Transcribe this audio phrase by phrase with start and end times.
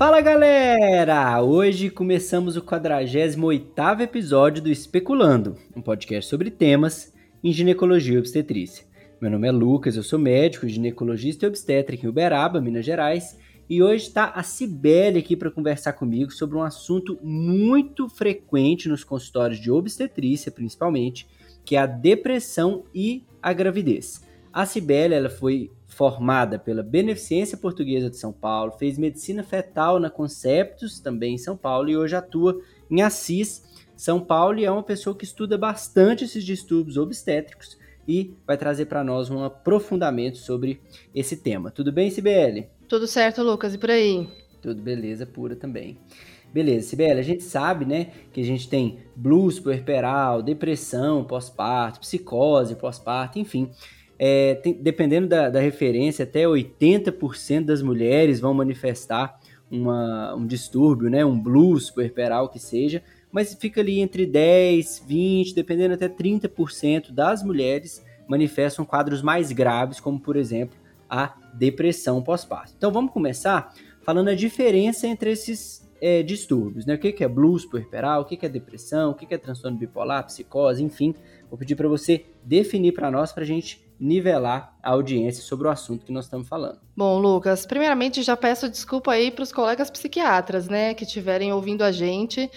[0.00, 1.42] Fala galera!
[1.42, 7.12] Hoje começamos o 48 episódio do Especulando, um podcast sobre temas
[7.44, 8.86] em ginecologia e obstetrícia.
[9.20, 13.82] Meu nome é Lucas, eu sou médico, ginecologista e obstétrico em Uberaba, Minas Gerais, e
[13.82, 19.60] hoje está a Cibele aqui para conversar comigo sobre um assunto muito frequente nos consultórios
[19.60, 21.28] de obstetrícia, principalmente,
[21.62, 24.26] que é a depressão e a gravidez.
[24.50, 30.08] A Cibele ela foi formada pela Beneficência Portuguesa de São Paulo, fez medicina fetal na
[30.08, 32.58] Conceptus, também em São Paulo, e hoje atua
[32.90, 33.62] em Assis,
[33.94, 37.76] São Paulo, e é uma pessoa que estuda bastante esses distúrbios obstétricos
[38.08, 40.80] e vai trazer para nós um aprofundamento sobre
[41.14, 41.70] esse tema.
[41.70, 42.70] Tudo bem, Sibeli?
[42.88, 44.26] Tudo certo, Lucas, e por aí?
[44.62, 45.98] Tudo beleza, pura também.
[46.50, 52.74] Beleza, Sibeli, a gente sabe, né, que a gente tem blues puerperal, depressão pós-parto, psicose
[52.74, 53.70] pós-parto, enfim.
[54.22, 59.40] É, tem, dependendo da, da, referência, até 80% das mulheres vão manifestar
[59.70, 65.54] uma, um distúrbio, né, um blues puerperal que seja, mas fica ali entre 10, 20,
[65.54, 70.76] dependendo até 30% das mulheres manifestam quadros mais graves, como por exemplo
[71.08, 72.74] a depressão pós-parto.
[72.76, 76.94] Então vamos começar falando a diferença entre esses é, distúrbios, né?
[76.94, 80.84] O que, é blues puerperal, o que, é depressão, o que, é transtorno bipolar, psicose,
[80.84, 81.14] enfim.
[81.48, 85.70] Vou pedir para você definir para nós, para a gente nivelar a audiência sobre o
[85.70, 86.78] assunto que nós estamos falando.
[86.96, 91.82] Bom, Lucas, primeiramente já peço desculpa aí para os colegas psiquiatras, né, que estiverem ouvindo
[91.82, 92.50] a gente.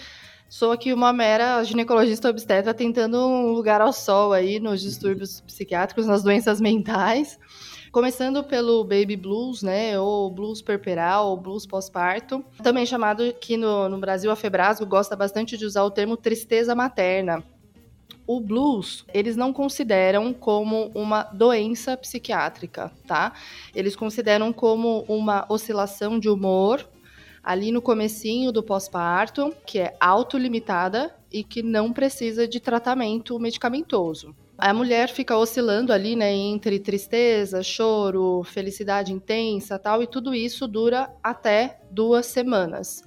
[0.48, 6.06] Sou aqui uma mera ginecologista obstetra tentando um lugar ao sol aí nos distúrbios psiquiátricos,
[6.06, 7.38] nas doenças mentais.
[7.92, 13.88] Começando pelo baby blues, né, ou blues perperal, ou blues pós-parto, também chamado aqui no,
[13.88, 17.44] no Brasil, a Febrasgo gosta bastante de usar o termo tristeza materna
[18.26, 23.32] o blues, eles não consideram como uma doença psiquiátrica, tá?
[23.74, 26.88] Eles consideram como uma oscilação de humor
[27.42, 34.34] ali no comecinho do pós-parto, que é autolimitada e que não precisa de tratamento medicamentoso.
[34.56, 40.66] A mulher fica oscilando ali, né, entre tristeza, choro, felicidade intensa, tal, e tudo isso
[40.66, 43.02] dura até duas semanas.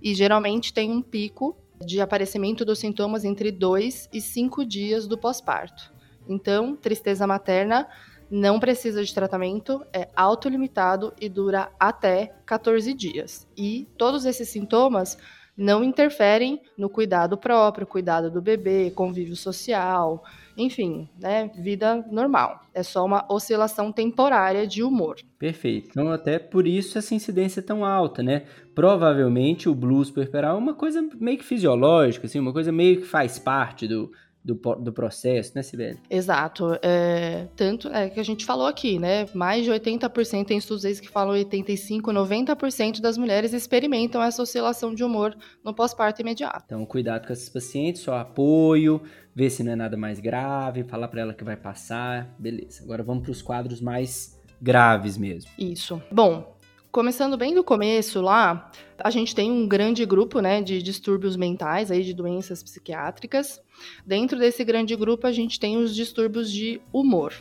[0.00, 5.18] E geralmente tem um pico de aparecimento dos sintomas entre 2 e 5 dias do
[5.18, 5.92] pós-parto.
[6.28, 7.88] Então, tristeza materna
[8.30, 13.46] não precisa de tratamento, é autolimitado e dura até 14 dias.
[13.54, 15.18] E todos esses sintomas
[15.56, 20.24] não interferem no cuidado próprio, cuidado do bebê, convívio social,
[20.56, 22.60] enfim, né, vida normal.
[22.74, 25.16] É só uma oscilação temporária de humor.
[25.38, 25.90] Perfeito.
[25.90, 28.44] Então, até por isso essa incidência é tão alta, né?
[28.74, 33.06] Provavelmente o blues puerperal é uma coisa meio que fisiológica, assim, uma coisa meio que
[33.06, 34.10] faz parte do,
[34.44, 35.98] do, do processo, né, Sibeli?
[36.10, 36.76] Exato.
[36.82, 39.26] É, tanto é que a gente falou aqui, né?
[39.34, 45.04] Mais de 80%, tem estudos que falam 85%, 90% das mulheres experimentam essa oscilação de
[45.04, 46.64] humor no pós-parto imediato.
[46.66, 49.00] Então, cuidado com esses pacientes, só apoio,
[49.34, 52.82] ver se não é nada mais grave, falar para ela que vai passar, beleza.
[52.82, 55.50] Agora vamos para os quadros mais graves mesmo.
[55.58, 56.00] Isso.
[56.10, 56.51] Bom,
[56.92, 61.90] Começando bem do começo lá, a gente tem um grande grupo né, de distúrbios mentais,
[61.90, 63.62] aí, de doenças psiquiátricas.
[64.04, 67.32] Dentro desse grande grupo, a gente tem os distúrbios de humor.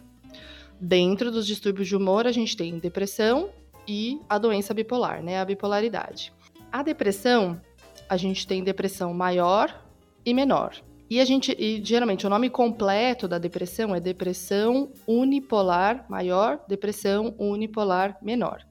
[0.79, 3.49] Dentro dos distúrbios de humor, a gente tem depressão
[3.85, 6.31] e a doença bipolar, né, a bipolaridade.
[6.71, 7.61] A depressão,
[8.07, 9.83] a gente tem depressão maior
[10.25, 10.75] e menor.
[11.09, 17.35] E a gente, e geralmente o nome completo da depressão é depressão unipolar maior, depressão
[17.37, 18.65] unipolar menor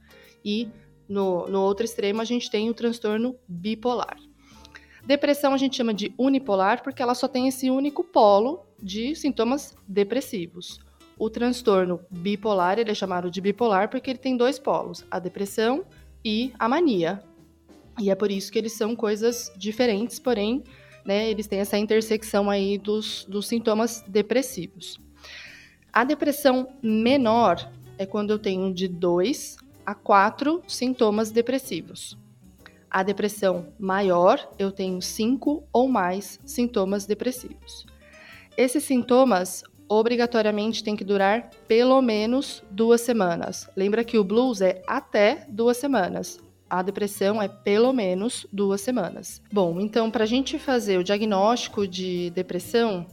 [0.45, 0.69] e
[1.09, 4.17] no, no outro extremo a gente tem o transtorno bipolar.
[5.05, 9.75] Depressão a gente chama de unipolar porque ela só tem esse único polo de sintomas
[9.89, 10.79] depressivos.
[11.19, 15.85] O transtorno bipolar, ele é chamado de bipolar porque ele tem dois polos, a depressão
[16.25, 17.23] e a mania.
[17.99, 20.63] E é por isso que eles são coisas diferentes, porém,
[21.05, 25.01] né, eles têm essa intersecção aí dos, dos sintomas depressivos.
[25.93, 32.19] A depressão menor é quando eu tenho de dois a quatro sintomas depressivos.
[32.91, 37.87] A depressão maior, eu tenho cinco ou mais sintomas depressivos.
[38.57, 43.69] Esses sintomas obrigatoriamente têm que durar pelo menos duas semanas.
[43.77, 46.39] Lembra que o blues é até duas semanas.
[46.69, 49.43] A depressão é pelo menos duas semanas.
[49.53, 53.07] Bom, então, para a gente fazer o diagnóstico de depressão,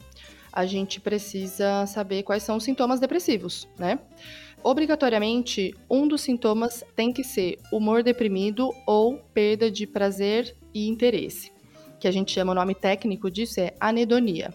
[0.54, 4.00] a gente precisa saber quais são os sintomas depressivos, né?
[4.64, 11.52] Obrigatoriamente, um dos sintomas tem que ser humor deprimido ou perda de prazer e interesse,
[12.00, 14.54] que a gente chama o nome técnico disso é anedonia.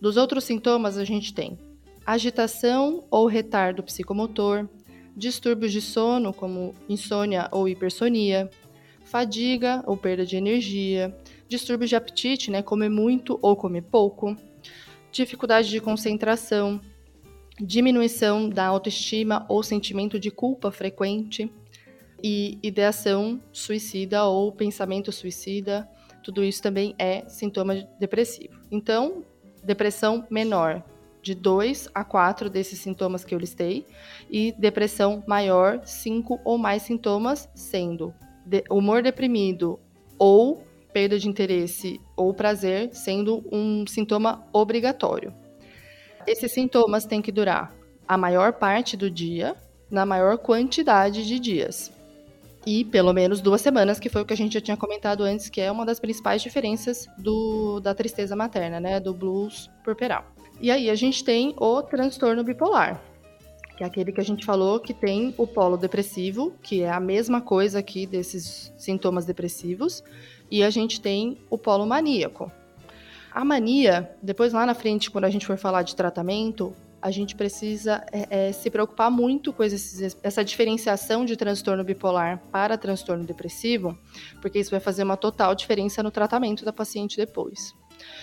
[0.00, 1.58] Dos outros sintomas, a gente tem
[2.04, 4.68] agitação ou retardo psicomotor,
[5.16, 8.50] distúrbios de sono, como insônia ou hipersonia,
[9.04, 11.16] fadiga ou perda de energia,
[11.48, 14.36] distúrbios de apetite, né, comer muito ou comer pouco,
[15.10, 16.80] dificuldade de concentração,
[17.60, 21.50] diminuição da autoestima ou sentimento de culpa frequente
[22.22, 25.88] e ideação suicida ou pensamento suicida,
[26.22, 28.58] tudo isso também é sintoma depressivo.
[28.70, 29.24] Então,
[29.62, 30.82] depressão menor,
[31.22, 33.84] de 2 a 4 desses sintomas que eu listei,
[34.30, 38.14] e depressão maior, 5 ou mais sintomas, sendo
[38.70, 39.80] humor deprimido
[40.18, 40.62] ou
[40.92, 45.34] perda de interesse ou prazer, sendo um sintoma obrigatório.
[46.26, 47.72] Esses sintomas têm que durar
[48.06, 49.56] a maior parte do dia,
[49.90, 51.92] na maior quantidade de dias.
[52.66, 55.48] E pelo menos duas semanas, que foi o que a gente já tinha comentado antes,
[55.48, 58.98] que é uma das principais diferenças do, da tristeza materna, né?
[58.98, 60.24] Do blues puerperal.
[60.60, 63.00] E aí a gente tem o transtorno bipolar,
[63.76, 66.98] que é aquele que a gente falou que tem o polo depressivo, que é a
[66.98, 70.02] mesma coisa aqui desses sintomas depressivos,
[70.50, 72.50] e a gente tem o polo maníaco.
[73.36, 77.36] A mania, depois lá na frente, quando a gente for falar de tratamento, a gente
[77.36, 83.24] precisa é, é, se preocupar muito com esses, essa diferenciação de transtorno bipolar para transtorno
[83.24, 83.94] depressivo,
[84.40, 87.74] porque isso vai fazer uma total diferença no tratamento da paciente depois.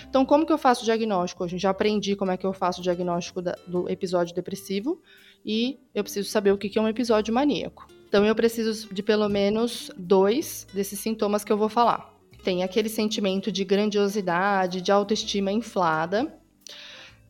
[0.10, 1.44] Então, como que eu faço o diagnóstico?
[1.44, 5.00] Eu já aprendi como é que eu faço o diagnóstico da, do episódio depressivo
[5.46, 7.86] e eu preciso saber o que é um episódio maníaco.
[8.08, 12.13] Então, eu preciso de pelo menos dois desses sintomas que eu vou falar.
[12.44, 16.38] Tem aquele sentimento de grandiosidade, de autoestima inflada,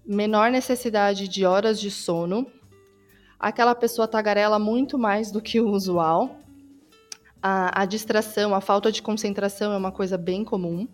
[0.05, 2.47] menor necessidade de horas de sono,
[3.39, 6.39] aquela pessoa tagarela muito mais do que o usual,
[7.41, 10.87] a, a distração, a falta de concentração é uma coisa bem comum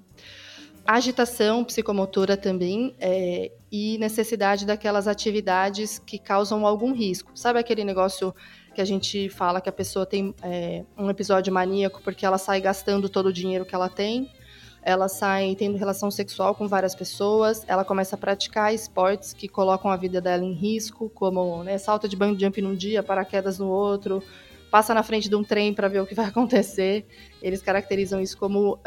[0.90, 7.32] agitação psicomotora também é, e necessidade daquelas atividades que causam algum risco.
[7.36, 8.34] Sabe aquele negócio
[8.80, 12.62] que a gente fala que a pessoa tem é, um episódio maníaco porque ela sai
[12.62, 14.32] gastando todo o dinheiro que ela tem,
[14.82, 19.92] ela sai tendo relação sexual com várias pessoas, ela começa a praticar esportes que colocam
[19.92, 23.68] a vida dela em risco, como né, salta de bungee jump num dia, paraquedas no
[23.68, 24.24] outro,
[24.72, 27.06] passa na frente de um trem para ver o que vai acontecer.
[27.42, 28.80] Eles caracterizam isso como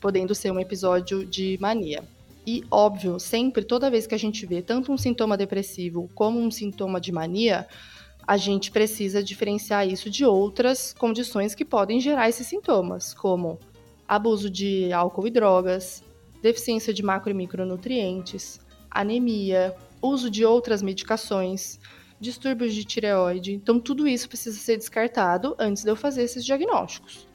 [0.00, 2.02] podendo ser um episódio de mania.
[2.44, 6.50] E, óbvio, sempre, toda vez que a gente vê tanto um sintoma depressivo como um
[6.50, 7.68] sintoma de mania,
[8.28, 13.58] a gente precisa diferenciar isso de outras condições que podem gerar esses sintomas, como
[14.06, 16.04] abuso de álcool e drogas,
[16.42, 18.60] deficiência de macro e micronutrientes,
[18.90, 21.80] anemia, uso de outras medicações,
[22.20, 23.54] distúrbios de tireoide.
[23.54, 27.26] Então, tudo isso precisa ser descartado antes de eu fazer esses diagnósticos.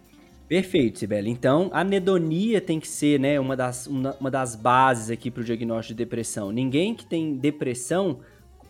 [0.47, 1.31] Perfeito, Sibeli.
[1.31, 5.41] Então, a anedonia tem que ser né, uma, das, uma, uma das bases aqui para
[5.41, 6.51] o diagnóstico de depressão.
[6.51, 8.19] Ninguém que tem depressão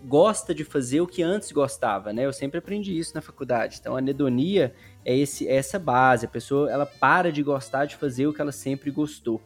[0.05, 2.25] gosta de fazer o que antes gostava, né?
[2.25, 3.77] Eu sempre aprendi isso na faculdade.
[3.79, 4.73] Então, a anedonia
[5.05, 6.25] é, esse, é essa base.
[6.25, 9.41] A pessoa ela para de gostar de fazer o que ela sempre gostou.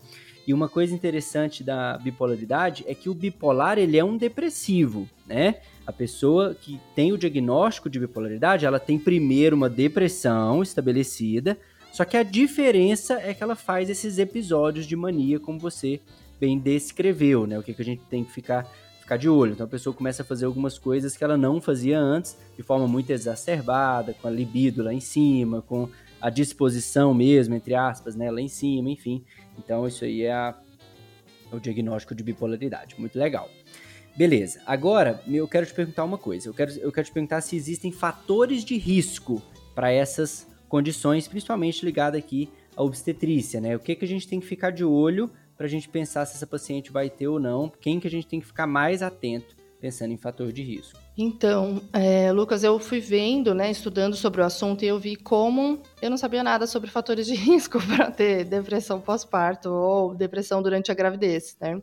[0.47, 5.55] E uma coisa interessante da bipolaridade é que o bipolar ele é um depressivo, né?
[5.85, 11.57] A pessoa que tem o diagnóstico de bipolaridade, ela tem primeiro uma depressão estabelecida,
[11.91, 15.99] só que a diferença é que ela faz esses episódios de mania, como você
[16.39, 17.59] bem descreveu, né?
[17.59, 18.71] O que, que a gente tem que ficar,
[19.07, 19.53] ficar de olho.
[19.53, 22.85] Então a pessoa começa a fazer algumas coisas que ela não fazia antes, de forma
[22.89, 25.89] muito exacerbada, com a libido lá em cima, com
[26.19, 29.23] a disposição mesmo, entre aspas, né, lá em cima, enfim.
[29.57, 30.53] Então isso aí é, a,
[31.49, 32.95] é o diagnóstico de bipolaridade.
[32.99, 33.49] Muito legal.
[34.13, 34.59] Beleza.
[34.65, 36.49] Agora, eu quero te perguntar uma coisa.
[36.49, 39.41] Eu quero, eu quero te perguntar se existem fatores de risco
[39.73, 43.73] para essas condições, principalmente ligada aqui à obstetrícia, né?
[43.75, 46.35] O que, que a gente tem que ficar de olho para a gente pensar se
[46.35, 49.57] essa paciente vai ter ou não, quem que a gente tem que ficar mais atento
[49.79, 50.99] pensando em fator de risco.
[51.17, 55.81] Então, é, Lucas, eu fui vendo, né, estudando sobre o assunto e eu vi como
[56.01, 60.91] eu não sabia nada sobre fatores de risco para ter depressão pós-parto ou depressão durante
[60.91, 61.81] a gravidez, né?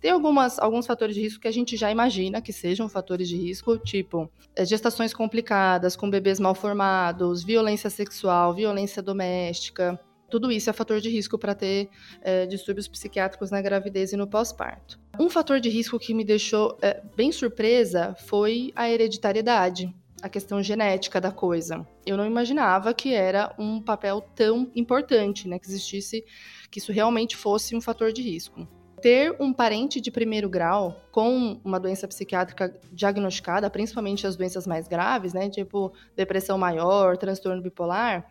[0.00, 3.36] Tem algumas, alguns fatores de risco que a gente já imagina que sejam fatores de
[3.36, 9.98] risco, tipo é, gestações complicadas, com bebês mal formados, violência sexual, violência doméstica,
[10.34, 11.88] tudo isso é fator de risco para ter
[12.20, 14.98] é, distúrbios psiquiátricos na gravidez e no pós-parto.
[15.16, 20.60] Um fator de risco que me deixou é, bem surpresa foi a hereditariedade, a questão
[20.60, 21.86] genética da coisa.
[22.04, 26.24] Eu não imaginava que era um papel tão importante, né, que existisse,
[26.68, 28.66] que isso realmente fosse um fator de risco.
[29.00, 34.88] Ter um parente de primeiro grau com uma doença psiquiátrica diagnosticada, principalmente as doenças mais
[34.88, 38.28] graves, né, tipo depressão maior, transtorno bipolar,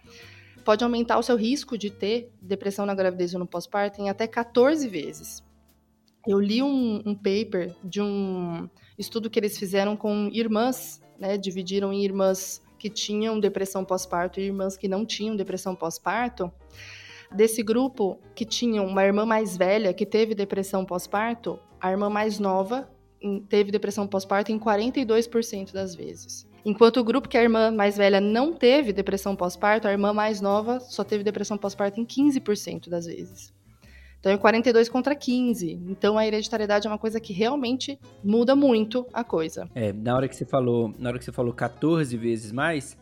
[0.63, 4.27] pode aumentar o seu risco de ter depressão na gravidez ou no pós-parto em até
[4.27, 5.43] 14 vezes.
[6.25, 11.37] Eu li um, um, paper de um estudo que eles fizeram com irmãs, né?
[11.37, 16.51] Dividiram em irmãs que tinham depressão pós-parto e irmãs que não tinham depressão pós-parto,
[17.33, 22.39] desse grupo que tinha uma irmã mais velha que teve depressão pós-parto, a irmã mais
[22.39, 22.89] nova
[23.49, 26.45] teve depressão pós-parto em 42% das vezes.
[26.65, 30.39] Enquanto o grupo que a irmã mais velha não teve depressão pós-parto, a irmã mais
[30.39, 33.53] nova só teve depressão pós-parto em 15% das vezes.
[34.23, 35.73] Então é 42 contra 15.
[35.89, 39.69] Então a hereditariedade é uma coisa que realmente muda muito a coisa.
[39.75, 42.97] É, na hora que você falou, na hora que você falou 14 vezes mais,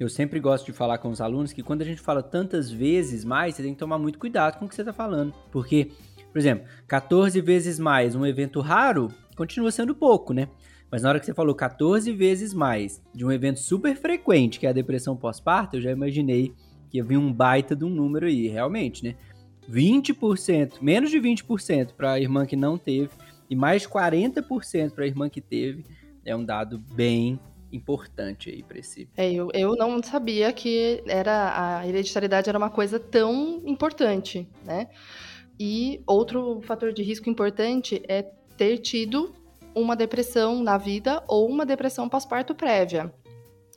[0.00, 3.26] eu sempre gosto de falar com os alunos que quando a gente fala tantas vezes
[3.26, 5.34] mais, você tem que tomar muito cuidado com o que você está falando.
[5.52, 5.90] Porque,
[6.32, 10.48] por exemplo, 14 vezes mais um evento raro continua sendo pouco, né?
[10.90, 14.66] Mas na hora que você falou 14 vezes mais de um evento super frequente, que
[14.66, 16.52] é a depressão pós-parto, eu já imaginei
[16.90, 19.14] que havia um baita de um número aí, realmente, né?
[19.70, 23.10] 20%, menos de 20% para a irmã que não teve
[23.50, 25.84] e mais 40% para a irmã que teve,
[26.24, 27.38] é um dado bem
[27.70, 29.08] importante aí para esse.
[29.16, 34.88] É, eu, eu não sabia que era a hereditariedade era uma coisa tão importante, né?
[35.60, 38.22] E outro fator de risco importante é
[38.56, 39.34] ter tido
[39.80, 43.12] uma depressão na vida ou uma depressão pós-parto prévia.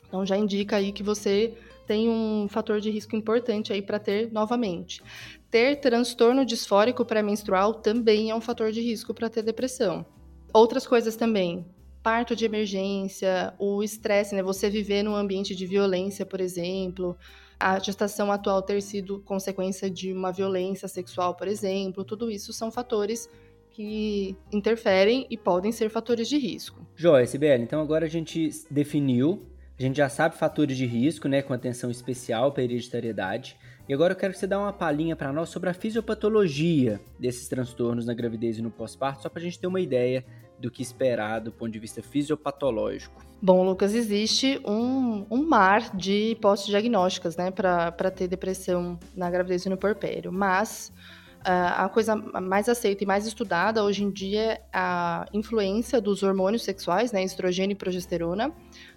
[0.08, 1.54] Então já indica aí que você
[1.88, 5.02] tem um fator de risco importante aí para ter novamente.
[5.50, 10.06] Ter transtorno disfórico pré-menstrual também é um fator de risco para ter depressão.
[10.54, 11.66] Outras coisas também,
[12.04, 14.44] parto de emergência, o estresse, né?
[14.44, 17.18] Você viver num ambiente de violência, por exemplo,
[17.60, 22.72] a gestação atual ter sido consequência de uma violência sexual, por exemplo, tudo isso são
[22.72, 23.30] fatores
[23.72, 26.86] que interferem e podem ser fatores de risco.
[26.96, 29.46] Joia, Sibeli, então agora a gente definiu,
[29.78, 33.58] a gente já sabe fatores de risco, né, com atenção especial para hereditariedade.
[33.90, 37.48] E agora eu quero que você dê uma palhinha para nós sobre a fisiopatologia desses
[37.48, 40.24] transtornos na gravidez e no pós-parto, só para a gente ter uma ideia
[40.60, 43.26] do que esperar do ponto de vista fisiopatológico.
[43.42, 49.66] Bom, Lucas, existe um, um mar de hipóteses diagnósticas né, para ter depressão na gravidez
[49.66, 50.94] e no porpério, mas
[51.44, 56.64] a coisa mais aceita e mais estudada hoje em dia é a influência dos hormônios
[56.64, 58.54] sexuais, né, estrogênio e progesterona,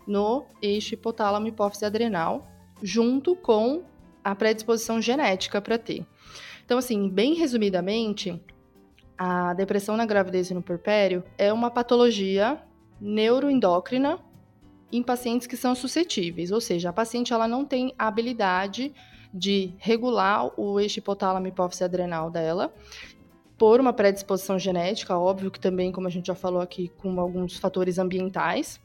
[0.07, 2.47] no eixo hipotálamo hipófise adrenal,
[2.83, 3.83] junto com
[4.23, 6.07] a predisposição genética para ter.
[6.65, 8.41] Então, assim, bem resumidamente,
[9.17, 12.59] a depressão na gravidez e no puerpério é uma patologia
[13.01, 14.19] neuroendócrina
[14.91, 18.95] em pacientes que são suscetíveis, ou seja, a paciente ela não tem habilidade
[19.35, 22.73] de regular o eixo hipotálamo hipófise adrenal dela,
[23.59, 27.57] por uma predisposição genética, óbvio que também, como a gente já falou aqui, com alguns
[27.57, 28.81] fatores ambientais.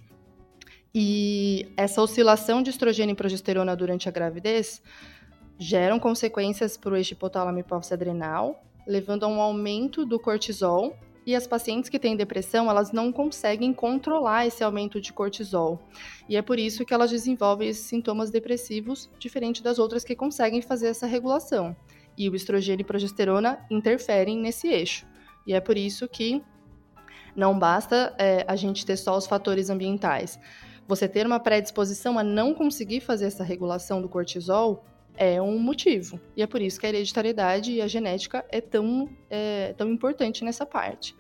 [0.93, 4.81] E essa oscilação de estrogênio e progesterona durante a gravidez
[5.57, 10.95] geram consequências para o eixo hipotálamo hipófise adrenal, levando a um aumento do cortisol
[11.29, 15.79] e as pacientes que têm depressão, elas não conseguem controlar esse aumento de cortisol.
[16.27, 20.59] E é por isso que elas desenvolvem esses sintomas depressivos, diferente das outras que conseguem
[20.59, 21.75] fazer essa regulação.
[22.17, 25.05] E o estrogênio e progesterona interferem nesse eixo.
[25.45, 26.41] E é por isso que
[27.36, 30.39] não basta é, a gente ter só os fatores ambientais.
[30.88, 34.83] Você ter uma predisposição a não conseguir fazer essa regulação do cortisol
[35.15, 36.19] é um motivo.
[36.36, 40.43] E é por isso que a hereditariedade e a genética é tão, é, tão importante
[40.43, 41.18] nessa parte.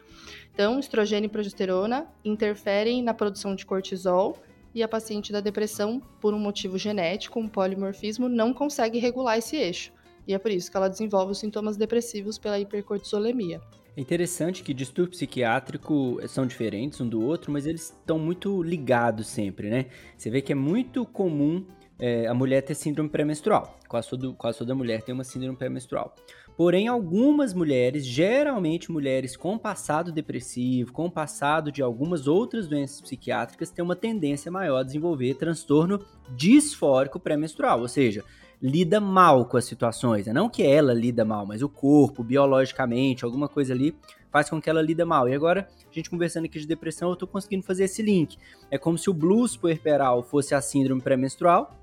[0.59, 4.35] Então, estrogênio e progesterona interferem na produção de cortisol
[4.75, 9.55] e a paciente da depressão, por um motivo genético, um polimorfismo, não consegue regular esse
[9.55, 9.93] eixo.
[10.27, 13.61] E é por isso que ela desenvolve os sintomas depressivos pela hipercortisolemia.
[13.95, 19.27] É interessante que distúrbio psiquiátrico são diferentes um do outro, mas eles estão muito ligados
[19.27, 19.85] sempre, né?
[20.17, 21.65] Você vê que é muito comum
[21.97, 23.79] é, a mulher ter síndrome pré-menstrual.
[23.87, 26.13] Quase, quase toda mulher tem uma síndrome pré-menstrual.
[26.59, 33.71] Porém, algumas mulheres, geralmente mulheres com passado depressivo, com passado de algumas outras doenças psiquiátricas,
[33.71, 38.25] têm uma tendência maior a desenvolver transtorno disfórico pré-menstrual, ou seja,
[38.61, 40.25] lida mal com as situações.
[40.25, 40.33] Né?
[40.33, 43.95] Não que ela lida mal, mas o corpo, biologicamente, alguma coisa ali
[44.29, 45.29] faz com que ela lida mal.
[45.29, 48.37] E agora, a gente conversando aqui de depressão, eu estou conseguindo fazer esse link.
[48.69, 51.78] É como se o blues puerperal fosse a síndrome pré-menstrual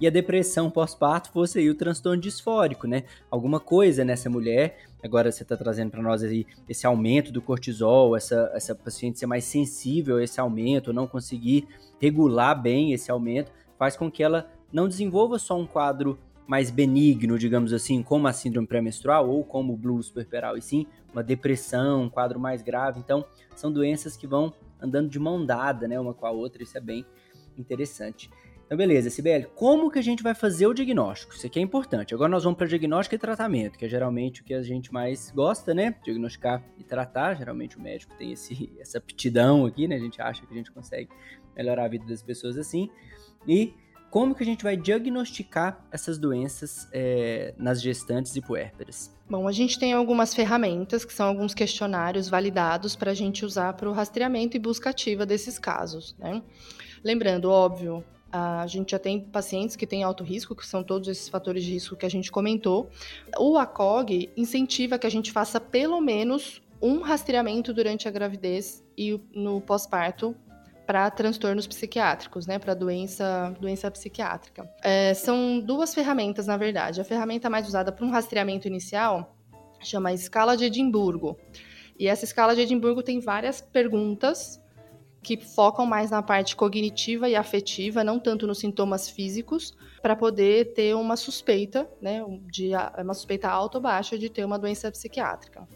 [0.00, 3.04] e a depressão pós-parto fosse aí o transtorno disfórico, né?
[3.30, 8.16] Alguma coisa nessa mulher, agora você está trazendo para nós aí esse aumento do cortisol,
[8.16, 11.66] essa, essa paciente ser mais sensível a esse aumento, não conseguir
[12.00, 17.38] regular bem esse aumento, faz com que ela não desenvolva só um quadro mais benigno,
[17.38, 22.04] digamos assim, como a síndrome pré-menstrual ou como o blues puerperal, e sim uma depressão,
[22.04, 23.00] um quadro mais grave.
[23.00, 23.24] Então,
[23.54, 26.80] são doenças que vão andando de mão dada, né, uma com a outra, isso é
[26.80, 27.04] bem
[27.56, 28.30] interessante.
[28.68, 31.32] Então, beleza, Sibeli, como que a gente vai fazer o diagnóstico?
[31.34, 32.12] Isso aqui é importante.
[32.12, 35.30] Agora nós vamos para diagnóstico e tratamento, que é geralmente o que a gente mais
[35.30, 35.94] gosta, né?
[36.04, 37.34] Diagnosticar e tratar.
[37.34, 39.96] Geralmente o médico tem esse, essa aptidão aqui, né?
[39.96, 41.08] A gente acha que a gente consegue
[41.56, 42.90] melhorar a vida das pessoas assim.
[43.46, 43.72] E
[44.10, 49.16] como que a gente vai diagnosticar essas doenças é, nas gestantes e puérperas?
[49.30, 53.72] Bom, a gente tem algumas ferramentas, que são alguns questionários validados para a gente usar
[53.72, 56.14] para o rastreamento e busca ativa desses casos.
[56.18, 56.42] Né?
[57.02, 61.28] Lembrando, óbvio, a gente já tem pacientes que têm alto risco, que são todos esses
[61.28, 62.90] fatores de risco que a gente comentou.
[63.38, 69.20] O ACOG incentiva que a gente faça pelo menos um rastreamento durante a gravidez e
[69.34, 70.36] no pós-parto
[70.86, 74.70] para transtornos psiquiátricos, né, para doença, doença psiquiátrica.
[74.82, 77.00] É, são duas ferramentas, na verdade.
[77.00, 79.36] A ferramenta mais usada para um rastreamento inicial
[79.80, 81.36] chama escala de Edimburgo.
[81.98, 84.60] E essa escala de Edimburgo tem várias perguntas
[85.22, 90.72] que focam mais na parte cognitiva e afetiva, não tanto nos sintomas físicos, para poder
[90.72, 95.68] ter uma suspeita, né, de uma suspeita alta ou baixa de ter uma doença psiquiátrica.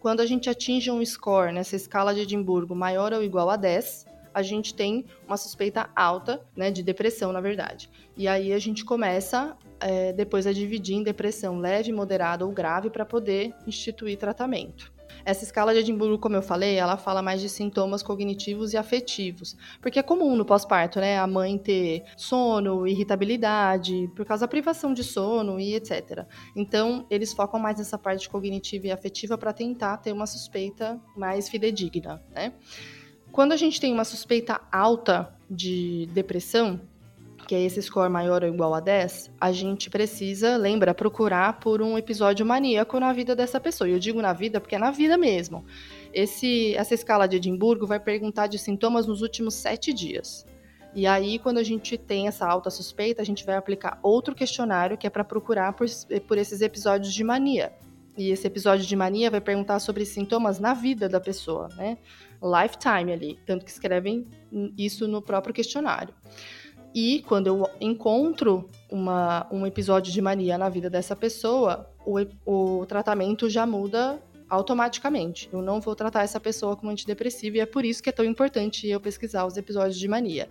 [0.00, 4.06] Quando a gente atinge um score nessa escala de Edimburgo maior ou igual a 10,
[4.32, 7.90] a gente tem uma suspeita alta, né, de depressão, na verdade.
[8.16, 12.90] E aí a gente começa é, depois a dividir em depressão leve, moderada ou grave
[12.90, 14.92] para poder instituir tratamento.
[15.24, 19.56] Essa escala de Edimburgo, como eu falei, ela fala mais de sintomas cognitivos e afetivos,
[19.80, 24.92] porque é comum no pós-parto, né, a mãe ter sono, irritabilidade, por causa da privação
[24.92, 26.26] de sono e etc.
[26.56, 31.48] Então, eles focam mais nessa parte cognitiva e afetiva para tentar ter uma suspeita mais
[31.48, 32.52] fidedigna, né?
[33.32, 36.80] Quando a gente tem uma suspeita alta de depressão,
[37.50, 41.82] que é esse score maior ou igual a 10, a gente precisa, lembra, procurar por
[41.82, 43.88] um episódio maníaco na vida dessa pessoa.
[43.88, 45.64] E eu digo na vida porque é na vida mesmo.
[46.14, 50.46] Esse, essa escala de Edimburgo vai perguntar de sintomas nos últimos sete dias.
[50.94, 54.96] E aí, quando a gente tem essa alta suspeita, a gente vai aplicar outro questionário
[54.96, 55.88] que é para procurar por,
[56.28, 57.72] por esses episódios de mania.
[58.16, 61.98] E esse episódio de mania vai perguntar sobre sintomas na vida da pessoa, né?
[62.40, 64.24] Lifetime ali, tanto que escrevem
[64.78, 66.14] isso no próprio questionário.
[66.94, 72.86] E quando eu encontro uma, um episódio de mania na vida dessa pessoa, o, o
[72.86, 75.48] tratamento já muda automaticamente.
[75.52, 78.24] Eu não vou tratar essa pessoa como antidepressivo e é por isso que é tão
[78.24, 80.50] importante eu pesquisar os episódios de mania.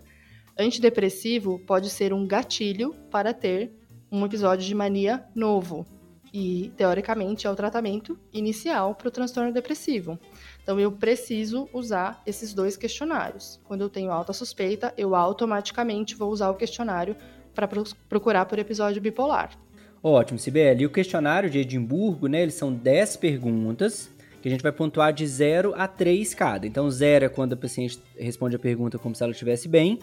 [0.58, 3.70] Antidepressivo pode ser um gatilho para ter
[4.10, 5.86] um episódio de mania novo,
[6.32, 10.18] e, teoricamente, é o tratamento inicial para o transtorno depressivo.
[10.62, 13.60] Então, eu preciso usar esses dois questionários.
[13.64, 17.16] Quando eu tenho alta suspeita, eu automaticamente vou usar o questionário
[17.54, 17.68] para
[18.08, 19.58] procurar por episódio bipolar.
[20.02, 20.82] Ótimo, Sibeli.
[20.82, 24.08] E o questionário de Edimburgo, né, eles são 10 perguntas
[24.40, 26.66] que a gente vai pontuar de 0 a 3 cada.
[26.66, 29.98] Então, 0 é quando a paciente responde a pergunta como se ela estivesse bem,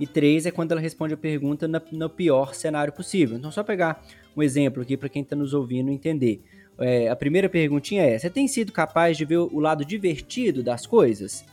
[0.00, 3.36] e 3 é quando ela responde a pergunta no pior cenário possível.
[3.36, 4.02] Então, só pegar
[4.34, 6.42] um exemplo aqui para quem está nos ouvindo entender.
[6.78, 10.86] É, a primeira perguntinha é: você tem sido capaz de ver o lado divertido das
[10.86, 11.44] coisas?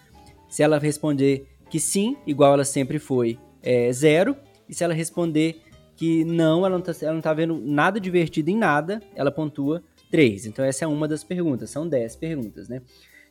[0.47, 4.35] Se ela responder que sim, igual ela sempre foi, é zero.
[4.67, 5.61] E se ela responder
[5.95, 10.45] que não, ela não está tá vendo nada divertido em nada, ela pontua 3.
[10.45, 12.81] Então essa é uma das perguntas, são 10 perguntas, né?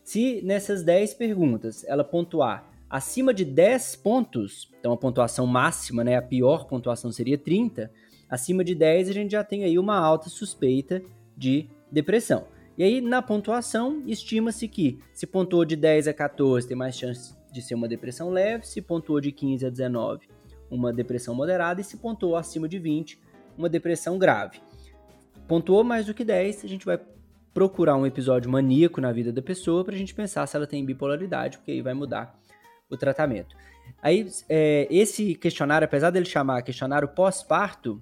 [0.04, 6.16] Se nessas 10 perguntas ela pontuar acima de 10 pontos, então a pontuação máxima, né,
[6.16, 7.90] a pior pontuação seria 30,
[8.28, 11.02] acima de 10 a gente já tem aí uma alta suspeita
[11.36, 12.46] de depressão.
[12.76, 17.34] E aí na pontuação estima-se que se pontuou de 10 a 14 tem mais chance
[17.52, 20.28] de ser uma depressão leve, se pontuou de 15 a 19
[20.70, 23.18] uma depressão moderada e se pontuou acima de 20
[23.56, 24.60] uma depressão grave.
[25.48, 27.00] Pontuou mais do que 10, a gente vai
[27.52, 30.84] procurar um episódio maníaco na vida da pessoa para a gente pensar se ela tem
[30.84, 32.38] bipolaridade, porque aí vai mudar
[32.88, 33.56] o tratamento.
[34.02, 38.00] Aí, é, esse questionário, apesar dele chamar questionário pós-parto,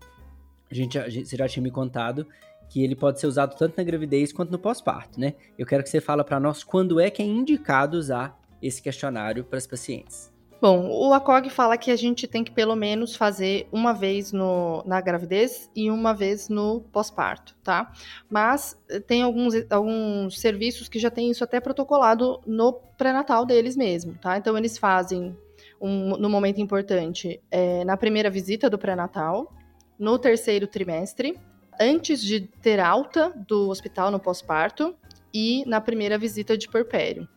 [0.70, 2.26] a gente, você já tinha me contado
[2.68, 5.34] que ele pode ser usado tanto na gravidez quanto no pós-parto, né?
[5.58, 9.44] Eu quero que você fale para nós quando é que é indicado usar esse questionário
[9.44, 10.34] para as pacientes.
[10.60, 14.82] Bom, o ACOG fala que a gente tem que pelo menos fazer uma vez no,
[14.86, 17.92] na gravidez e uma vez no pós-parto, tá?
[18.28, 23.76] Mas eh, tem alguns, alguns serviços que já tem isso até protocolado no pré-natal deles
[23.76, 24.38] mesmo, tá?
[24.38, 25.36] Então eles fazem
[25.78, 29.52] um, no momento importante é, na primeira visita do pré-natal,
[29.98, 31.38] no terceiro trimestre,
[31.80, 34.94] antes de ter alta do hospital no pós-parto
[35.32, 37.28] e na primeira visita de porpério.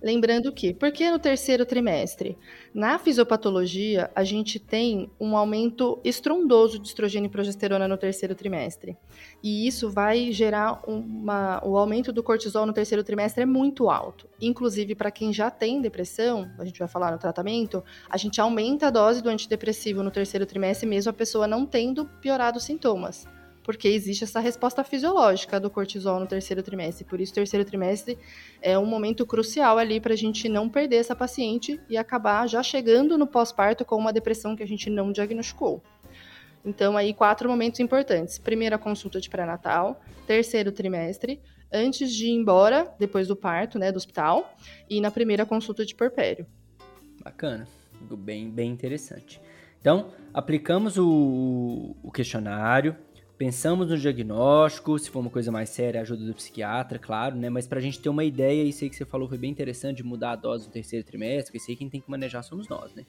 [0.00, 2.38] Lembrando que, porque no terceiro trimestre?
[2.72, 8.96] Na fisiopatologia, a gente tem um aumento estrondoso de estrogênio e progesterona no terceiro trimestre.
[9.42, 11.60] E isso vai gerar uma.
[11.64, 14.28] O aumento do cortisol no terceiro trimestre é muito alto.
[14.40, 18.86] Inclusive, para quem já tem depressão, a gente vai falar no tratamento, a gente aumenta
[18.86, 23.26] a dose do antidepressivo no terceiro trimestre, mesmo a pessoa não tendo piorado os sintomas
[23.68, 27.04] porque existe essa resposta fisiológica do cortisol no terceiro trimestre.
[27.04, 28.16] Por isso, o terceiro trimestre
[28.62, 32.62] é um momento crucial ali para a gente não perder essa paciente e acabar já
[32.62, 35.82] chegando no pós-parto com uma depressão que a gente não diagnosticou.
[36.64, 38.38] Então, aí, quatro momentos importantes.
[38.38, 41.38] Primeira consulta de pré-natal, terceiro trimestre,
[41.70, 44.50] antes de ir embora, depois do parto, né, do hospital,
[44.88, 46.46] e na primeira consulta de porpério.
[47.22, 47.68] Bacana,
[48.00, 49.38] bem, bem interessante.
[49.78, 52.96] Então, aplicamos o, o questionário,
[53.38, 57.48] pensamos no diagnóstico, se for uma coisa mais séria, ajuda do psiquiatra, claro, né?
[57.48, 60.02] Mas pra gente ter uma ideia, isso aí que você falou foi bem interessante de
[60.02, 62.92] mudar a dose no terceiro trimestre, porque isso aí quem tem que manejar somos nós,
[62.94, 63.06] né?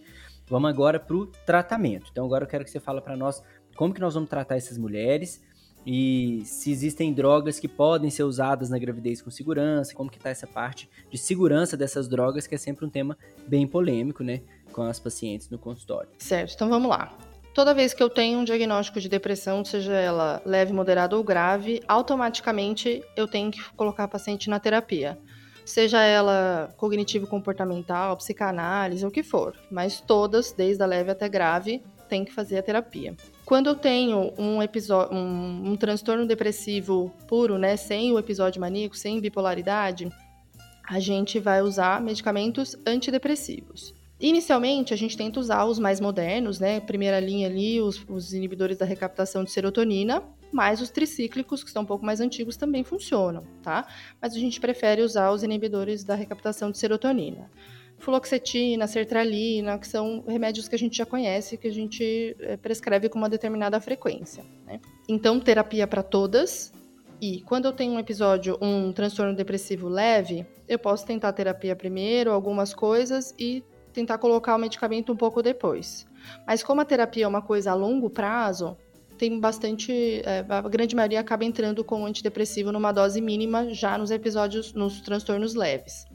[0.47, 2.09] Vamos agora pro tratamento.
[2.11, 3.41] Então agora eu quero que você fale para nós
[3.75, 5.41] como que nós vamos tratar essas mulheres
[5.85, 10.29] e se existem drogas que podem ser usadas na gravidez com segurança, como que tá
[10.29, 14.83] essa parte de segurança dessas drogas, que é sempre um tema bem polêmico, né, com
[14.83, 16.09] as pacientes no consultório.
[16.19, 17.17] Certo, então vamos lá.
[17.59, 21.83] Toda vez que eu tenho um diagnóstico de depressão, seja ela leve, moderada ou grave,
[21.89, 25.19] automaticamente eu tenho que colocar a paciente na terapia.
[25.65, 29.57] Seja ela cognitivo-comportamental, psicanálise, o que for.
[29.69, 33.13] Mas todas, desde a leve até grave, tem que fazer a terapia.
[33.43, 38.95] Quando eu tenho um episódio, um, um transtorno depressivo puro, né, sem o episódio maníaco,
[38.95, 40.09] sem bipolaridade,
[40.89, 43.98] a gente vai usar medicamentos antidepressivos.
[44.19, 46.81] Inicialmente, a gente tenta usar os mais modernos, né?
[46.81, 51.83] Primeira linha ali, os, os, inibidores da recaptação de serotonina, mas os tricíclicos, que são
[51.83, 53.87] um pouco mais antigos, também funcionam, tá?
[54.21, 57.49] Mas a gente prefere usar os inibidores da recaptação de serotonina.
[57.97, 63.07] Fluoxetina, sertralina, que são remédios que a gente já conhece, que a gente eh, prescreve
[63.09, 64.81] com uma determinada frequência, né?
[65.07, 66.73] Então, terapia para todas,
[67.21, 72.31] e quando eu tenho um episódio, um transtorno depressivo leve, eu posso tentar terapia primeiro,
[72.31, 73.61] algumas coisas, e
[73.93, 76.07] tentar colocar o medicamento um pouco depois.
[76.45, 78.77] Mas como a terapia é uma coisa a longo prazo,
[79.17, 80.21] tem bastante.
[80.25, 84.73] É, a grande maioria acaba entrando com o antidepressivo numa dose mínima já nos episódios,
[84.73, 86.05] nos transtornos leves.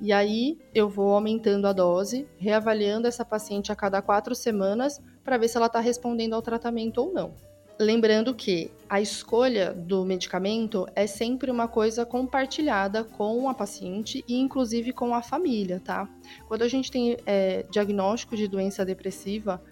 [0.00, 5.36] E aí eu vou aumentando a dose, reavaliando essa paciente a cada quatro semanas para
[5.36, 7.34] ver se ela está respondendo ao tratamento ou não.
[7.78, 14.36] Lembrando que a escolha do medicamento é sempre uma coisa compartilhada com a paciente e
[14.36, 16.08] inclusive com a família, tá?
[16.46, 19.62] Quando a gente tem é, diagnóstico de doença depressiva,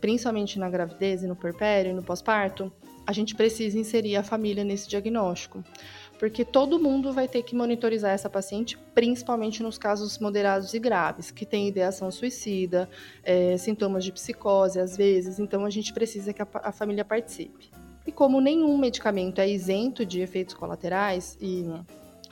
[0.00, 2.72] principalmente na gravidez e no puerpério e no pós-parto,
[3.06, 5.62] a gente precisa inserir a família nesse diagnóstico
[6.20, 11.30] porque todo mundo vai ter que monitorizar essa paciente, principalmente nos casos moderados e graves,
[11.30, 12.90] que tem ideação suicida,
[13.24, 17.70] é, sintomas de psicose às vezes, então a gente precisa que a, a família participe.
[18.06, 21.64] E como nenhum medicamento é isento de efeitos colaterais e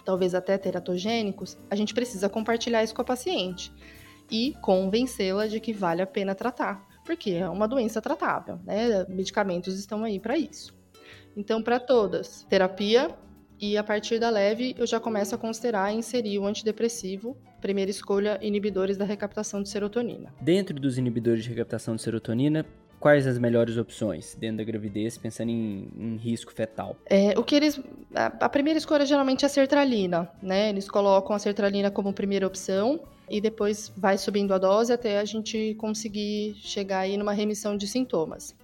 [0.05, 3.73] talvez até teratogênicos, a gente precisa compartilhar isso com a paciente
[4.31, 9.07] e convencê-la de que vale a pena tratar, porque é uma doença tratável, né?
[9.09, 10.77] Medicamentos estão aí para isso.
[11.35, 13.17] Então, para todas, terapia
[13.61, 18.39] e a partir da leve, eu já começo a considerar inserir o antidepressivo, primeira escolha,
[18.41, 20.33] inibidores da recaptação de serotonina.
[20.41, 22.65] Dentro dos inibidores de recaptação de serotonina,
[23.01, 26.97] quais as melhores opções dentro da gravidez, pensando em, em risco fetal?
[27.07, 27.81] É, o que eles,
[28.15, 30.69] a, a, primeira escolha geralmente é a sertralina, né?
[30.71, 35.25] Eles colocam a sertralina como primeira opção e depois vai subindo a dose até a
[35.25, 38.55] gente conseguir chegar aí numa remissão de sintomas.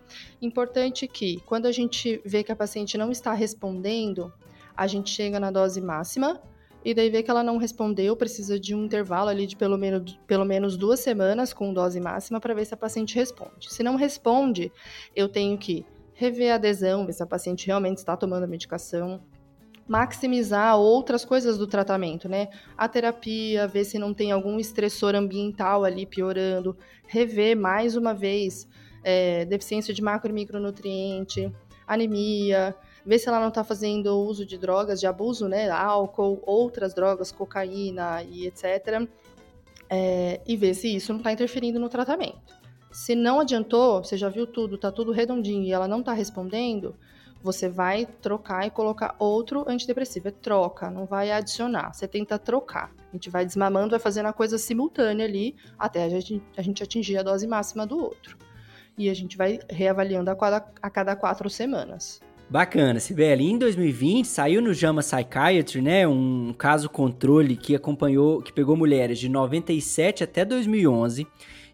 [0.41, 4.33] Importante que quando a gente vê que a paciente não está respondendo,
[4.77, 6.41] a gente chega na dose máxima
[6.85, 10.19] e daí vê que ela não respondeu, precisa de um intervalo ali de pelo menos,
[10.27, 13.73] pelo menos duas semanas com dose máxima para ver se a paciente responde.
[13.73, 14.71] Se não responde,
[15.17, 19.21] eu tenho que rever a adesão, ver se a paciente realmente está tomando a medicação,
[19.89, 22.49] maximizar outras coisas do tratamento, né?
[22.77, 28.69] A terapia, ver se não tem algum estressor ambiental ali piorando, rever mais uma vez
[29.03, 31.53] é, deficiência de macro e micronutriente,
[31.87, 32.75] anemia,
[33.05, 35.69] ver se ela não está fazendo uso de drogas de abuso, né?
[35.71, 39.07] Álcool, outras drogas, cocaína e etc.
[39.91, 42.55] É, e ver se isso não está interferindo no tratamento.
[42.91, 46.95] Se não adiantou, você já viu tudo, está tudo redondinho e ela não está respondendo,
[47.45, 50.29] você vai trocar e colocar outro antidepressivo.
[50.29, 51.93] É troca, não vai adicionar.
[51.93, 52.91] Você tenta trocar.
[53.11, 56.83] A gente vai desmamando, vai fazendo a coisa simultânea ali até a gente, a gente
[56.83, 58.39] atingir a dose máxima do outro.
[58.97, 62.23] E a gente vai reavaliando a cada, a cada quatro semanas.
[62.49, 63.51] Bacana, Sibeli.
[63.51, 69.19] Em 2020 saiu no JAMA Psychiatry, né, um caso controle que acompanhou, que pegou mulheres
[69.19, 71.27] de 97 até 2011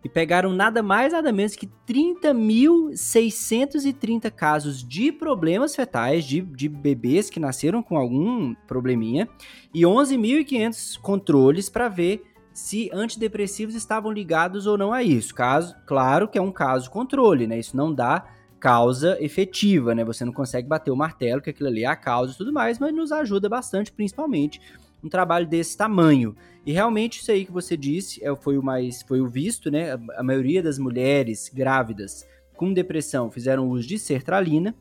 [0.02, 7.28] e pegaram nada mais nada menos que 30.630 casos de problemas fetais de, de bebês
[7.28, 9.28] que nasceram com algum probleminha
[9.74, 15.34] e 11.500 controles para ver se antidepressivos estavam ligados ou não a isso.
[15.34, 17.58] Caso, claro que é um caso controle, né?
[17.58, 18.24] Isso não dá
[18.60, 20.04] causa efetiva, né?
[20.04, 22.78] Você não consegue bater o martelo que aquilo ali é a causa e tudo mais,
[22.78, 24.60] mas nos ajuda bastante, principalmente
[25.02, 26.36] um trabalho desse tamanho.
[26.64, 29.98] E realmente isso aí que você disse é, foi o mais foi o visto, né?
[30.16, 34.74] A, maioria das mulheres grávidas com depressão fizeram uso de sertralina,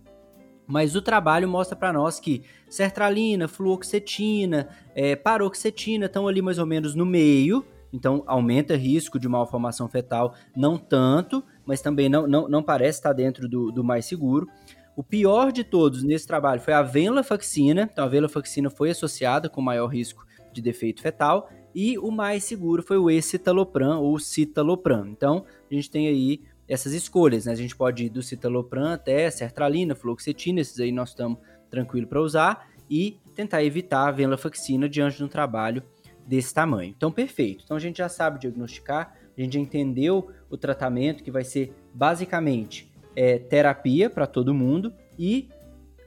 [0.68, 6.66] mas o trabalho mostra para nós que sertralina, fluoxetina, é, paroxetina estão ali mais ou
[6.66, 12.50] menos no meio, então aumenta risco de malformação fetal, não tanto, mas também não, não,
[12.50, 14.48] não parece estar dentro do, do mais seguro.
[14.96, 19.62] O pior de todos nesse trabalho foi a venlafaxina, então a venlafaxina foi associada com
[19.62, 25.06] maior risco de defeito fetal, e o mais seguro foi o escitalopram ou citalopram.
[25.06, 27.52] Então, a gente tem aí essas escolhas, né?
[27.52, 31.38] A gente pode ir do citalopram até sertralina, fluoxetina, esses aí nós estamos
[31.70, 35.84] tranquilo para usar e tentar evitar a venlafaxina diante de um trabalho
[36.26, 36.96] desse tamanho.
[36.98, 37.64] Então, perfeito.
[37.64, 42.92] Então, a gente já sabe diagnosticar, a gente entendeu o tratamento que vai ser basicamente
[43.16, 45.50] é, terapia para todo mundo e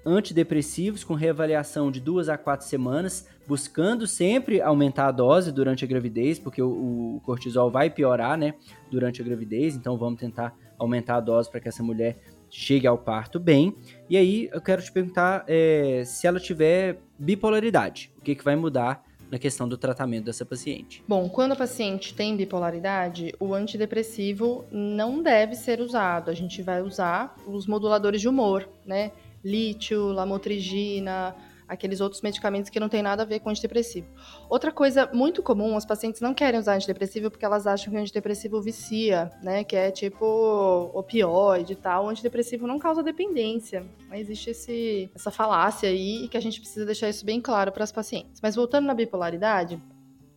[0.05, 5.88] antidepressivos com reavaliação de duas a quatro semanas, buscando sempre aumentar a dose durante a
[5.88, 8.55] gravidez, porque o, o cortisol vai piorar, né,
[8.90, 9.77] durante a gravidez.
[9.77, 12.18] Então vamos tentar aumentar a dose para que essa mulher
[12.51, 13.77] chegue ao parto bem.
[14.11, 18.57] E aí eu quero te perguntar é, se ela tiver bipolaridade, o que, que vai
[18.57, 21.03] mudar na questão do tratamento dessa paciente?
[21.09, 26.31] Bom, quando a paciente tem bipolaridade, o antidepressivo não deve ser usado.
[26.31, 29.11] A gente vai usar os moduladores de humor, né?
[29.45, 31.35] lítio, lamotrigina,
[31.73, 34.07] aqueles outros medicamentos que não tem nada a ver com antidepressivo.
[34.49, 38.01] Outra coisa muito comum, as pacientes não querem usar antidepressivo porque elas acham que o
[38.01, 39.65] antidepressivo vicia, né?
[39.65, 42.05] Que é tipo opioide e tal.
[42.05, 43.87] O antidepressivo não causa dependência.
[44.13, 47.91] Existe esse, essa falácia aí que a gente precisa deixar isso bem claro para as
[47.91, 48.41] pacientes.
[48.43, 49.83] Mas voltando na bipolaridade,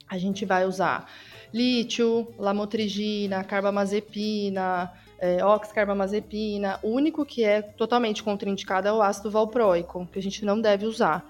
[0.08, 1.10] a gente vai usar
[1.54, 6.80] lítio, lamotrigina, carbamazepina, é, oxcarbamazepina.
[6.84, 10.86] O único que é totalmente contraindicado é o ácido valproico, que a gente não deve
[10.86, 11.26] usar.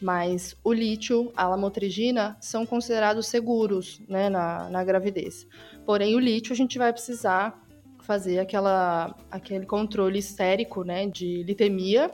[0.00, 5.46] Mas o lítio, a lamotrigina são considerados seguros né, na, na gravidez.
[5.84, 7.60] Porém, o lítio a gente vai precisar
[8.02, 12.10] fazer aquela, aquele controle estérico né, de litemia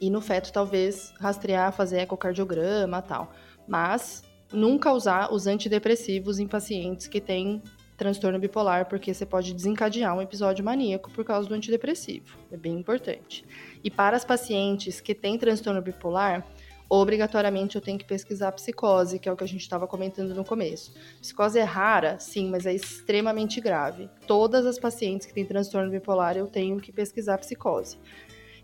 [0.00, 3.32] e no feto talvez rastrear, fazer ecocardiograma tal.
[3.68, 7.62] Mas nunca usar os antidepressivos em pacientes que têm
[8.00, 12.38] transtorno bipolar, porque você pode desencadear um episódio maníaco por causa do antidepressivo.
[12.50, 13.44] É bem importante.
[13.84, 16.46] E para as pacientes que têm transtorno bipolar,
[16.88, 20.46] obrigatoriamente eu tenho que pesquisar psicose, que é o que a gente estava comentando no
[20.46, 20.94] começo.
[21.20, 24.08] Psicose é rara, sim, mas é extremamente grave.
[24.26, 27.98] Todas as pacientes que têm transtorno bipolar eu tenho que pesquisar psicose.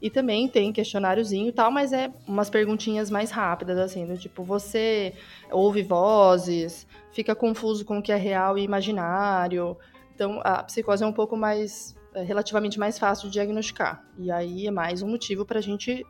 [0.00, 4.42] E também tem questionáriozinho e tal, mas é umas perguntinhas mais rápidas, assim, do tipo,
[4.42, 5.14] você
[5.50, 9.76] ouve vozes, fica confuso com o que é real e imaginário.
[10.14, 14.04] Então, a psicose é um pouco mais, é, relativamente mais fácil de diagnosticar.
[14.18, 16.04] E aí é mais um motivo para a gente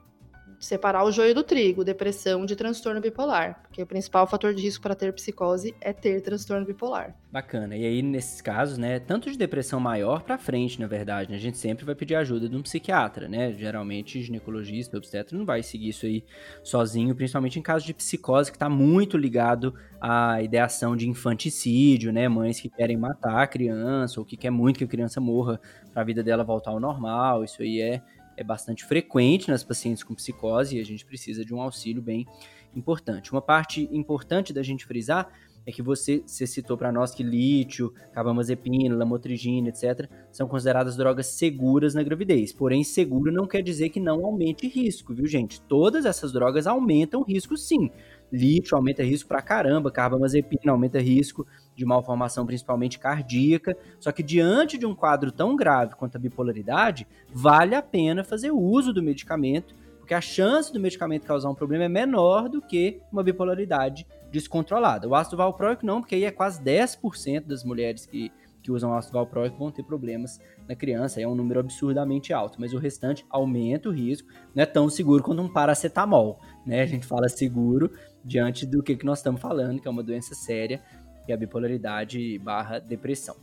[0.59, 4.83] separar o joio do trigo, depressão de transtorno bipolar, porque o principal fator de risco
[4.83, 7.15] para ter psicose é ter transtorno bipolar.
[7.31, 7.77] Bacana.
[7.77, 11.41] E aí nesses casos, né, tanto de depressão maior para frente, na verdade, né, a
[11.41, 13.53] gente sempre vai pedir ajuda de um psiquiatra, né?
[13.53, 16.25] Geralmente ginecologista, obstetra não vai seguir isso aí
[16.63, 22.29] sozinho, principalmente em casos de psicose que está muito ligado à ideação de infanticídio, né?
[22.29, 25.61] Mães que querem matar a criança ou que quer muito que a criança morra
[25.93, 27.45] para a vida dela voltar ao normal.
[27.45, 28.03] Isso aí é
[28.37, 32.27] é bastante frequente nas pacientes com psicose e a gente precisa de um auxílio bem
[32.75, 33.33] importante.
[33.33, 35.29] Uma parte importante da gente frisar
[35.67, 41.27] é que você, você citou para nós que lítio, carbamazepina, lamotrigina, etc., são consideradas drogas
[41.27, 42.53] seguras na gravidez.
[42.53, 45.61] Porém, seguro não quer dizer que não aumente risco, viu, gente?
[45.63, 47.91] Todas essas drogas aumentam risco, sim.
[48.33, 51.45] Lítio aumenta risco pra caramba, carbamazepina aumenta risco,
[51.77, 53.77] de malformação principalmente cardíaca.
[54.01, 58.51] Só que diante de um quadro tão grave quanto a bipolaridade, vale a pena fazer
[58.51, 63.01] uso do medicamento, porque a chance do medicamento causar um problema é menor do que
[63.13, 65.07] uma bipolaridade descontrolada.
[65.07, 69.15] O ácido valproico não, porque aí é quase 10% das mulheres que, que usam ácido
[69.15, 73.89] valproico vão ter problemas na criança, é um número absurdamente alto, mas o restante aumenta
[73.89, 76.83] o risco, não é tão seguro quanto um paracetamol, né?
[76.83, 77.91] A gente fala seguro
[78.25, 80.83] diante do que, que nós estamos falando, que é uma doença séria,
[81.27, 83.37] e a bipolaridade barra depressão.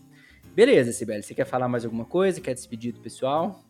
[0.56, 2.39] Beleza, Sibeli, você quer falar mais alguma coisa?
[2.39, 3.63] Quer despedir do pessoal?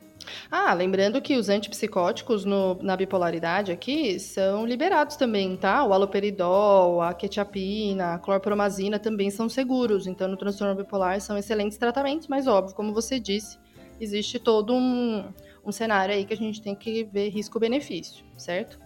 [0.49, 5.83] Ah, lembrando que os antipsicóticos no, na bipolaridade aqui são liberados também, tá?
[5.83, 10.07] O aloperidol, a quetiapina, a clorpromazina também são seguros.
[10.07, 13.57] Então, no transtorno bipolar são excelentes tratamentos, mas óbvio, como você disse,
[13.99, 15.25] existe todo um,
[15.65, 18.79] um cenário aí que a gente tem que ver risco-benefício, certo?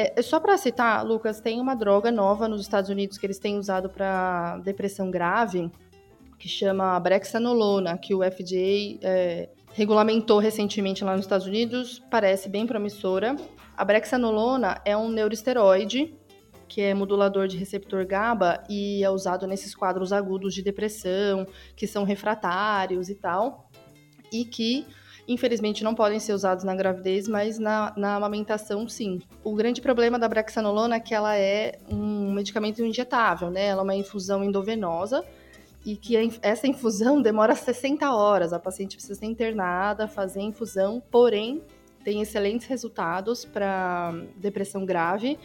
[0.00, 3.58] É, só para citar, Lucas, tem uma droga nova nos Estados Unidos que eles têm
[3.58, 5.72] usado para depressão grave,
[6.38, 12.64] que chama brexanolona, que o FDA é, regulamentou recentemente lá nos Estados Unidos, parece bem
[12.64, 13.34] promissora.
[13.76, 16.14] A brexanolona é um neuroesteroide
[16.68, 21.88] que é modulador de receptor GABA e é usado nesses quadros agudos de depressão, que
[21.88, 23.68] são refratários e tal,
[24.30, 24.86] e que
[25.28, 29.20] infelizmente não podem ser usados na gravidez, mas na, na amamentação sim.
[29.44, 33.66] O grande problema da brexanolona é que ela é um medicamento injetável, né?
[33.66, 35.24] Ela é uma infusão endovenosa
[35.84, 38.52] e que essa infusão demora 60 horas.
[38.52, 41.62] A paciente precisa ser internada, fazer a infusão, porém
[42.02, 45.38] tem excelentes resultados para depressão grave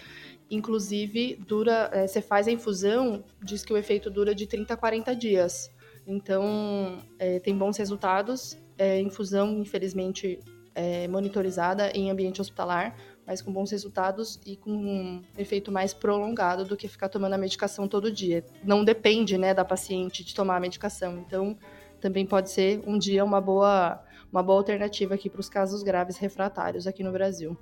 [0.53, 4.77] Inclusive, dura, é, você faz a infusão, diz que o efeito dura de 30 a
[4.77, 5.71] 40 dias.
[6.05, 8.55] Então, é, tem bons resultados.
[8.77, 10.39] É, infusão, infelizmente,
[10.75, 16.65] é monitorizada em ambiente hospitalar, mas com bons resultados e com um efeito mais prolongado
[16.65, 18.43] do que ficar tomando a medicação todo dia.
[18.63, 21.19] Não depende, né, da paciente de tomar a medicação.
[21.19, 21.57] Então,
[22.01, 26.17] também pode ser um dia uma boa, uma boa alternativa aqui para os casos graves
[26.17, 27.57] refratários aqui no Brasil.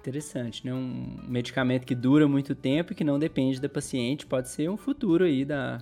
[0.00, 0.72] Interessante, né?
[0.72, 4.76] Um medicamento que dura muito tempo e que não depende da paciente, pode ser um
[4.76, 5.78] futuro aí da,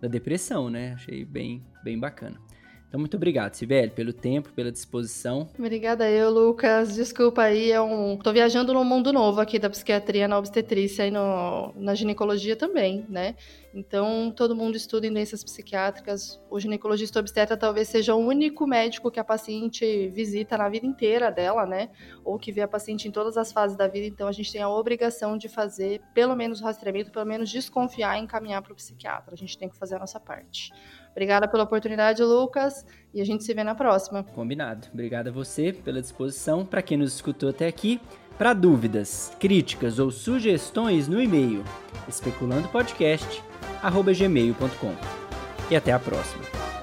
[0.00, 0.92] da depressão, né?
[0.94, 2.40] Achei bem, bem bacana.
[2.88, 5.48] Então, muito obrigado, Sibeli, pelo tempo, pela disposição.
[5.58, 6.94] Obrigada eu, Lucas.
[6.94, 8.16] Desculpa aí, é um...
[8.16, 11.72] tô viajando num mundo novo aqui da psiquiatria na obstetrícia e no...
[11.74, 13.34] na ginecologia também, né?
[13.74, 16.40] Então, todo mundo estuda em doenças psiquiátricas.
[16.48, 21.30] O ginecologista obstetra talvez seja o único médico que a paciente visita na vida inteira
[21.30, 21.90] dela, né?
[22.24, 24.06] Ou que vê a paciente em todas as fases da vida.
[24.06, 28.22] Então, a gente tem a obrigação de fazer pelo menos rastreamento, pelo menos desconfiar e
[28.22, 29.34] encaminhar para o psiquiatra.
[29.34, 30.72] A gente tem que fazer a nossa parte.
[31.16, 34.22] Obrigada pela oportunidade, Lucas, e a gente se vê na próxima.
[34.22, 34.88] Combinado.
[34.92, 36.62] Obrigada a você pela disposição.
[36.62, 37.98] Para quem nos escutou até aqui,
[38.36, 41.64] para dúvidas, críticas ou sugestões no e-mail
[42.06, 44.94] especulandopodcast@gmail.com.
[45.70, 46.75] E até a próxima.